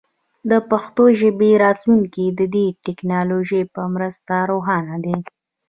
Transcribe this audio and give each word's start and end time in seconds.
د 0.49 0.51
پښتو 0.69 1.03
ژبې 1.19 1.51
راتلونکی 1.63 2.25
د 2.39 2.41
دې 2.53 2.65
ټکنالوژۍ 2.85 3.63
په 3.73 3.81
مرسته 3.95 4.33
روښانه 4.51 4.95
دی. 5.05 5.17